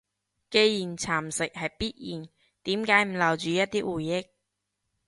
[0.49, 2.27] 既然蠶蝕係必然，
[2.63, 4.25] 點解唔留住一啲回憶？